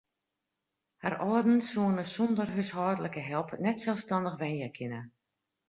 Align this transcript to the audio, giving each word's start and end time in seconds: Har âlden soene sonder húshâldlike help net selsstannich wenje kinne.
Har 1.03 1.15
âlden 1.25 1.61
soene 1.67 2.05
sonder 2.13 2.49
húshâldlike 2.57 3.21
help 3.29 3.49
net 3.67 3.77
selsstannich 3.87 4.39
wenje 4.43 4.69
kinne. 4.81 5.01